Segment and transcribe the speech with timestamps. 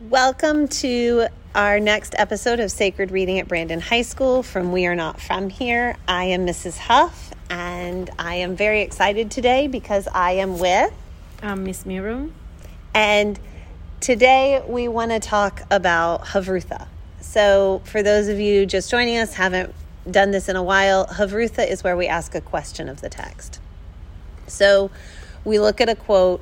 [0.00, 1.26] Welcome to
[1.56, 5.50] our next episode of Sacred Reading at Brandon High School from We Are Not From
[5.50, 5.96] Here.
[6.06, 6.78] I am Mrs.
[6.78, 10.92] Huff, and I am very excited today because I am with
[11.42, 12.30] um, Miss Miro.
[12.94, 13.40] And
[13.98, 16.86] today we want to talk about Havrutha.
[17.20, 19.74] So, for those of you just joining us, haven't
[20.08, 23.58] done this in a while, Havrutha is where we ask a question of the text.
[24.46, 24.92] So,
[25.44, 26.40] we look at a quote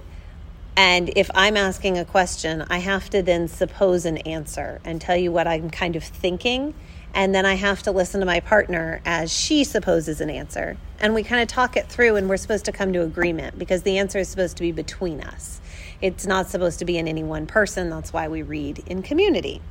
[0.77, 5.17] and if I'm asking a question, I have to then suppose an answer and tell
[5.17, 6.75] you what I'm kind of thinking.
[7.15, 10.77] And then I have to listen to my partner as she supposes an answer.
[11.01, 13.85] And we kind of talk it through, and we're supposed to come to agreement because
[13.85, 15.63] the answer is supposed to be between us.
[16.03, 17.89] It's not supposed to be in any one person.
[17.89, 19.63] That's why we read in community.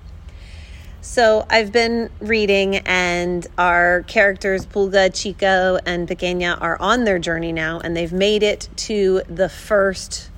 [1.02, 7.52] So I've been reading, and our characters, Pulga, Chico, and Pequeña, are on their journey
[7.52, 10.32] now, and they've made it to the first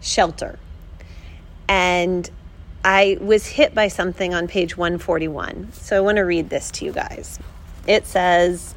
[0.00, 0.58] shelter.
[1.68, 2.30] And
[2.84, 5.72] I was hit by something on page 141.
[5.72, 7.38] So I want to read this to you guys.
[7.86, 8.74] It says,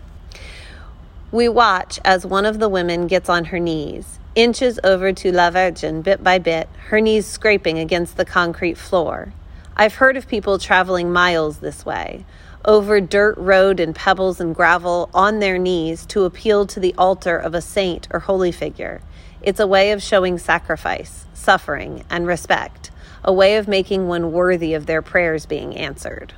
[1.31, 5.49] We watch as one of the women gets on her knees, inches over to La
[5.51, 9.33] Virgen bit by bit, her knees scraping against the concrete floor.
[9.75, 12.25] I've heard of people traveling miles this way,
[12.65, 17.37] over dirt road and pebbles and gravel, on their knees to appeal to the altar
[17.37, 19.01] of a saint or holy figure.
[19.41, 22.91] It's a way of showing sacrifice, suffering, and respect,
[23.23, 26.33] a way of making one worthy of their prayers being answered.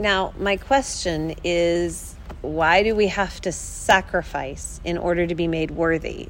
[0.00, 5.70] Now, my question is why do we have to sacrifice in order to be made
[5.70, 6.28] worthy?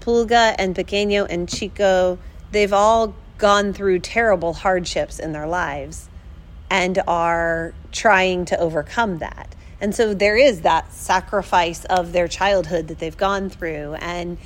[0.00, 2.18] Pulga and Pequeño and Chico,
[2.50, 6.08] they've all gone through terrible hardships in their lives
[6.70, 9.54] and are trying to overcome that.
[9.84, 14.38] And so there is that sacrifice of their childhood that they've gone through, and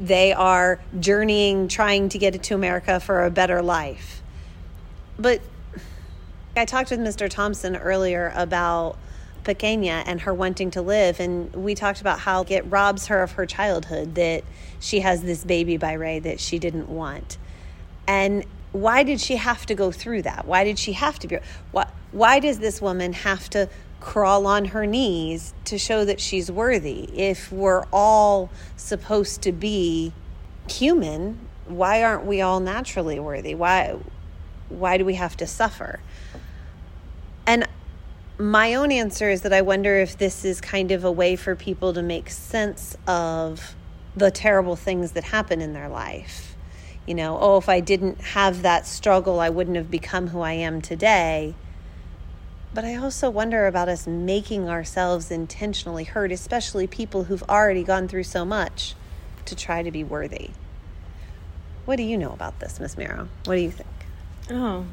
[0.00, 4.22] they are journeying, trying to get it to America for a better life.
[5.18, 5.42] But
[6.56, 7.28] I talked with Mr.
[7.28, 8.96] Thompson earlier about
[9.44, 13.32] Pequeña and her wanting to live, and we talked about how it robs her of
[13.32, 14.42] her childhood that
[14.80, 17.36] she has this baby by Rey that she didn't want.
[18.06, 20.46] And why did she have to go through that?
[20.46, 21.36] Why did she have to be?
[21.72, 23.68] Why, why does this woman have to
[24.00, 27.08] crawl on her knees to show that she's worthy.
[27.18, 30.12] If we're all supposed to be
[30.68, 33.54] human, why aren't we all naturally worthy?
[33.54, 33.96] Why
[34.68, 36.00] why do we have to suffer?
[37.46, 37.66] And
[38.38, 41.56] my own answer is that I wonder if this is kind of a way for
[41.56, 43.74] people to make sense of
[44.14, 46.54] the terrible things that happen in their life.
[47.06, 50.52] You know, oh, if I didn't have that struggle, I wouldn't have become who I
[50.52, 51.54] am today
[52.74, 58.08] but I also wonder about us making ourselves intentionally hurt, especially people who've already gone
[58.08, 58.94] through so much
[59.46, 60.50] to try to be worthy.
[61.84, 63.28] What do you know about this, Miss Miro?
[63.44, 63.88] What do you think?
[64.50, 64.84] Oh,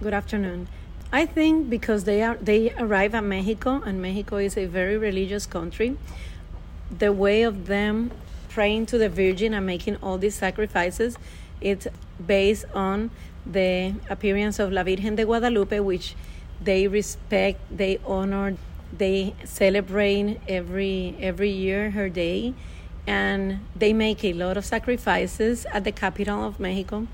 [0.00, 0.68] good afternoon.
[1.12, 5.44] I think because they are they arrive at Mexico and Mexico is a very religious
[5.44, 5.96] country,
[6.96, 8.12] the way of them
[8.48, 11.16] praying to the Virgin and making all these sacrifices,
[11.60, 11.88] it's
[12.24, 13.10] based on
[13.44, 16.14] the appearance of La Virgen de Guadalupe, which
[16.60, 18.56] they respect, they honor,
[18.96, 22.54] they celebrate every every year her day,
[23.06, 27.06] and they make a lot of sacrifices at the capital of Mexico.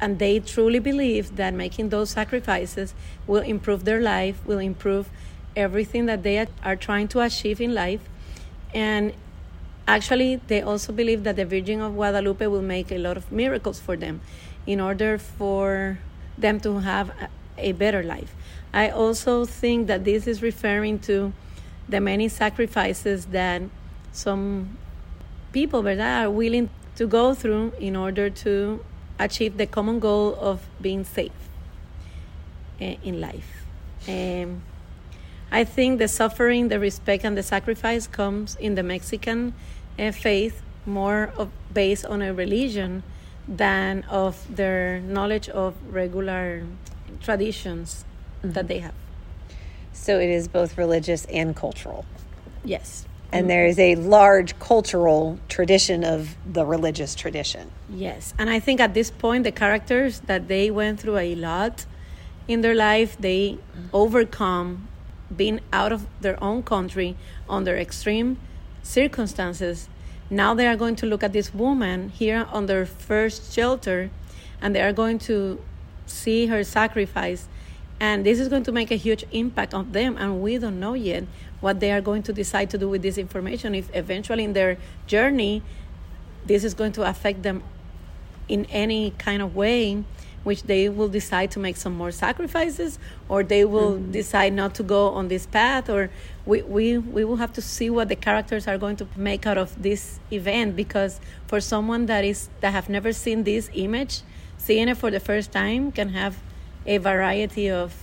[0.00, 2.94] And they truly believe that making those sacrifices
[3.26, 5.08] will improve their life, will improve
[5.56, 8.00] everything that they are trying to achieve in life.
[8.72, 9.12] And
[9.88, 13.80] actually, they also believe that the Virgin of Guadalupe will make a lot of miracles
[13.80, 14.20] for them
[14.66, 15.98] in order for
[16.36, 17.10] them to have
[17.56, 18.34] a better life.
[18.72, 21.32] I also think that this is referring to
[21.88, 23.62] the many sacrifices that
[24.12, 24.76] some
[25.52, 26.24] people ¿verdad?
[26.24, 28.84] are willing to go through in order to
[29.18, 31.32] achieve the common goal of being safe
[32.80, 33.64] eh, in life.
[34.06, 34.62] Um,
[35.50, 39.54] I think the suffering, the respect, and the sacrifice comes in the Mexican
[39.98, 43.02] uh, faith more of, based on a religion
[43.46, 46.64] than of their knowledge of regular
[47.22, 48.04] traditions
[48.38, 48.52] mm-hmm.
[48.52, 48.94] that they have.
[49.92, 52.04] So it is both religious and cultural.
[52.64, 53.06] Yes.
[53.30, 53.48] And mm-hmm.
[53.48, 57.70] there is a large cultural tradition of the religious tradition.
[57.90, 58.32] Yes.
[58.38, 61.84] And I think at this point, the characters that they went through a lot
[62.46, 63.58] in their life, they
[63.92, 64.88] overcome
[65.34, 67.16] being out of their own country
[67.48, 68.38] under extreme
[68.82, 69.88] circumstances.
[70.30, 74.10] Now they are going to look at this woman here on their first shelter
[74.60, 75.60] and they are going to
[76.06, 77.48] see her sacrifice
[78.00, 80.94] and this is going to make a huge impact on them and we don't know
[80.94, 81.24] yet
[81.60, 84.78] what they are going to decide to do with this information if eventually in their
[85.06, 85.62] journey
[86.46, 87.62] this is going to affect them
[88.48, 90.04] in any kind of way
[90.44, 92.98] which they will decide to make some more sacrifices
[93.28, 94.12] or they will mm-hmm.
[94.12, 96.10] decide not to go on this path or
[96.46, 99.58] we, we, we will have to see what the characters are going to make out
[99.58, 104.22] of this event because for someone that is that have never seen this image
[104.56, 106.36] seeing it for the first time can have
[106.88, 107.94] a variety of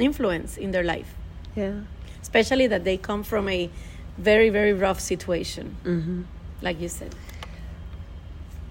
[0.00, 1.14] influence in their life
[1.54, 1.80] yeah
[2.22, 3.70] especially that they come from a
[4.18, 6.22] very very rough situation mm-hmm.
[6.62, 7.14] like you said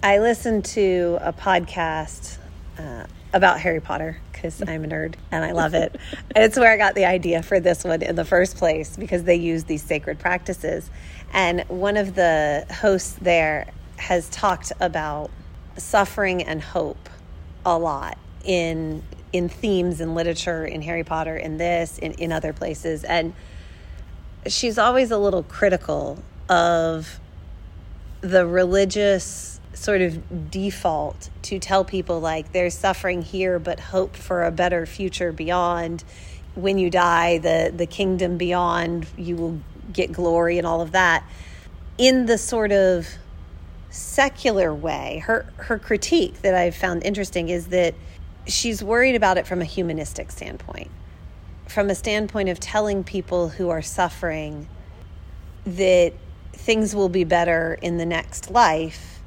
[0.03, 2.37] i listened to a podcast
[2.77, 5.95] uh, about Harry Potter because I'm a nerd and I love it.
[6.35, 9.35] it's where I got the idea for this one in the first place because they
[9.35, 10.89] use these sacred practices.
[11.33, 13.67] And one of the hosts there
[13.97, 15.29] has talked about
[15.77, 17.09] suffering and hope
[17.65, 22.53] a lot in in themes in literature in Harry Potter in this in, in other
[22.53, 23.03] places.
[23.03, 23.33] And
[24.47, 27.19] she's always a little critical of
[28.21, 34.43] the religious sort of default to tell people like there's suffering here but hope for
[34.43, 36.03] a better future beyond.
[36.55, 39.59] When you die the the kingdom beyond you will
[39.93, 41.23] get glory and all of that.
[41.97, 43.07] In the sort of
[43.91, 47.95] secular way her her critique that I've found interesting is that
[48.49, 50.89] she's worried about it from a humanistic standpoint
[51.69, 54.67] from a standpoint of telling people who are suffering
[55.65, 56.11] that
[56.53, 59.19] things will be better in the next life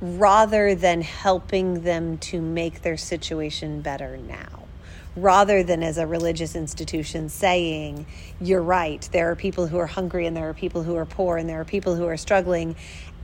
[0.00, 4.64] rather than helping them to make their situation better now.
[5.14, 8.04] Rather than as a religious institution saying,
[8.40, 11.36] you're right, there are people who are hungry and there are people who are poor
[11.36, 12.74] and there are people who are struggling,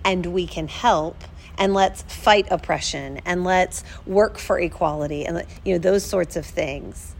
[0.05, 1.17] and we can help
[1.59, 6.45] and let's fight oppression and let's work for equality and you know those sorts of
[6.45, 7.15] things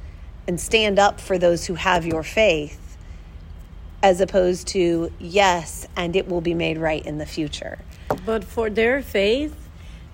[0.49, 2.97] and stand up for those who have your faith
[4.03, 7.79] as opposed to yes and it will be made right in the future
[8.25, 9.55] but for their faith,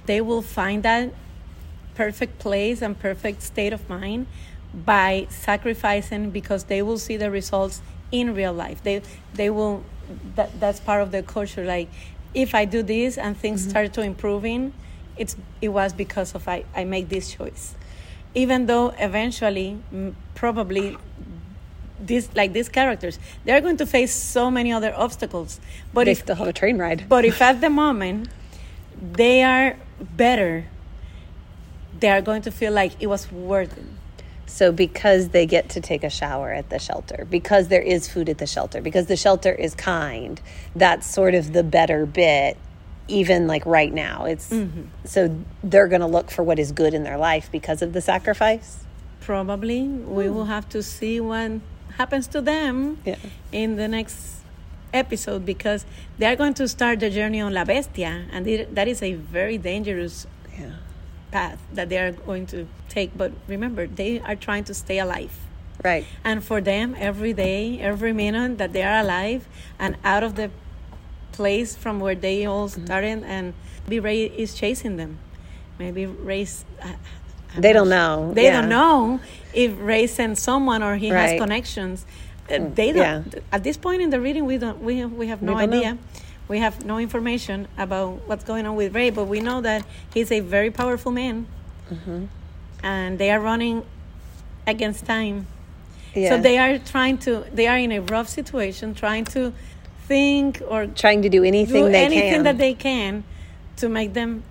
[0.07, 1.13] they will find that
[1.95, 4.27] perfect place and perfect state of mind
[4.75, 8.83] by sacrificing because they will see the results in real life.
[8.83, 9.03] They
[9.35, 9.85] they will
[10.37, 11.65] that that's part of the culture.
[11.65, 11.89] Like
[12.35, 13.71] if I do this and things mm-hmm.
[13.71, 14.73] start to improving,
[15.17, 17.75] it's it was because of I I make this choice.
[18.35, 19.79] Even though eventually
[20.35, 20.97] probably
[22.01, 25.61] these like these characters they're going to face so many other obstacles
[25.95, 28.29] but they if, still have a train ride but if at the moment
[29.01, 30.65] they are better
[32.01, 33.85] they are going to feel like it was worth it
[34.47, 38.29] so because they get to take a shower at the shelter because there is food
[38.29, 40.41] at the shelter because the shelter is kind
[40.77, 42.57] that's sort of the better bit
[43.09, 44.83] even like right now it's mm-hmm.
[45.05, 48.01] so they're going to look for what is good in their life because of the
[48.01, 48.85] sacrifice
[49.21, 50.05] probably mm.
[50.07, 51.53] we will have to see what
[51.97, 53.17] happens to them yeah.
[53.51, 54.43] in the next
[54.93, 55.85] episode because
[56.19, 59.15] they are going to start the journey on La Bestia, and it, that is a
[59.15, 60.27] very dangerous
[60.59, 60.73] yeah.
[61.33, 63.17] Path that they are going to take.
[63.17, 65.33] But remember, they are trying to stay alive.
[65.83, 66.07] Right.
[66.23, 69.49] And for them, every day, every minute that they are alive
[69.79, 70.51] and out of the
[71.33, 72.85] place from where they all mm-hmm.
[72.85, 73.55] started, and
[73.87, 75.19] maybe Rey is chasing them.
[75.79, 76.65] Maybe Rey's.
[76.81, 76.93] Uh,
[77.59, 78.33] they don't know.
[78.33, 78.61] They yeah.
[78.61, 79.21] don't know
[79.53, 81.31] if Rey sends someone or he right.
[81.31, 82.07] has connections.
[82.49, 83.33] Uh, mm, they don't.
[83.33, 83.41] Yeah.
[83.51, 84.81] At this point in the reading, we don't.
[84.83, 85.95] We have, we have no we idea.
[85.95, 85.99] Know.
[86.53, 90.31] We have no information about what's going on with Rey, but we know that he's
[90.31, 91.47] a very powerful man,
[91.91, 92.27] mm-hmm.
[92.83, 93.87] and they are running
[94.67, 95.47] against time.
[96.15, 96.29] Yeah.
[96.29, 97.47] So they are trying to.
[97.55, 99.55] They are in a rough situation, trying to
[100.07, 102.43] think or trying to do anything do anything can.
[102.43, 103.25] that they can
[103.79, 104.43] to make them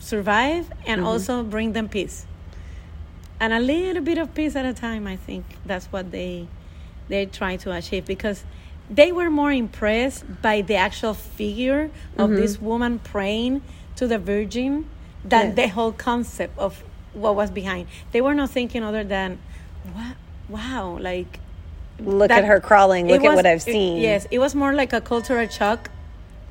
[0.00, 1.06] survive and mm-hmm.
[1.06, 2.26] also bring them peace
[3.38, 6.48] and a little bit of peace at a time i think that's what they
[7.08, 8.42] they try to achieve because
[8.90, 12.36] they were more impressed by the actual figure of mm-hmm.
[12.36, 13.62] this woman praying
[13.96, 14.88] to the virgin
[15.24, 15.54] than yeah.
[15.54, 19.38] the whole concept of what was behind they were not thinking other than
[19.92, 20.16] what
[20.48, 21.38] wow like
[22.00, 24.54] look that, at her crawling look was, at what i've seen it, yes it was
[24.54, 25.90] more like a cultural shock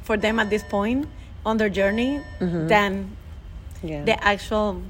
[0.01, 1.07] for them at this point
[1.45, 2.67] on their journey mm-hmm.
[2.67, 3.15] than
[3.83, 4.03] yeah.
[4.03, 4.81] the actual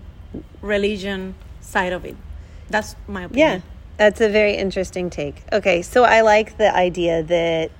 [0.61, 2.15] religion side of it.
[2.69, 3.61] That's my opinion.
[3.61, 5.43] Yeah, that's a very interesting take.
[5.51, 7.71] Okay, so I like the idea that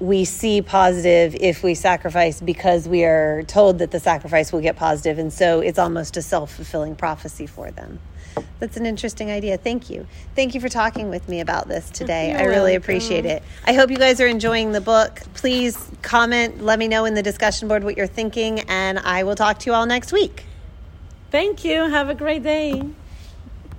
[0.00, 4.76] we see positive if we sacrifice because we are told that the sacrifice will get
[4.76, 7.98] positive, and so it's almost a self fulfilling prophecy for them.
[8.60, 9.56] That's an interesting idea.
[9.56, 10.06] Thank you.
[10.36, 12.30] Thank you for talking with me about this oh, today.
[12.30, 12.82] You're I really welcome.
[12.82, 13.42] appreciate it.
[13.66, 15.20] I hope you guys are enjoying the book.
[15.34, 19.36] Please comment, let me know in the discussion board what you're thinking, and I will
[19.36, 20.44] talk to you all next week.
[21.30, 21.88] Thank you.
[21.88, 22.82] Have a great day.